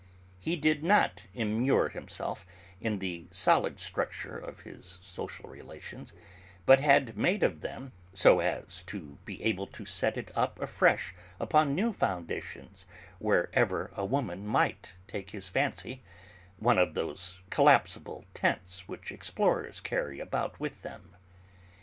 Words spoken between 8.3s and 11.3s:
as to be able to set it up afresh